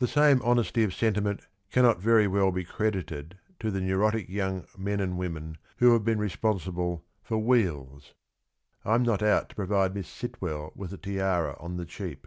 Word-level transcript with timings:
The 0.00 0.20
same 0.20 0.42
honesty 0.42 0.82
of 0.82 0.92
sentiment 0.92 1.46
cannot 1.70 2.00
very 2.00 2.26
well 2.26 2.50
be 2.50 2.64
credited 2.64 3.38
to 3.60 3.70
the 3.70 3.80
neurotic 3.80 4.28
young 4.28 4.66
men 4.76 4.98
and 4.98 5.16
women 5.16 5.56
who 5.76 5.92
have 5.92 6.02
been 6.04 6.18
responsible 6.18 7.04
for' 7.22 7.38
Wheels.'... 7.50 8.12
I'm 8.84 9.04
not 9.04 9.22
out 9.22 9.50
to 9.50 9.54
provide 9.54 9.94
Miss 9.94 10.08
Sitwell 10.08 10.72
with 10.74 10.92
a 10.92 10.98
tiara 10.98 11.56
on 11.60 11.76
the 11.76 11.86
cheap. 11.86 12.26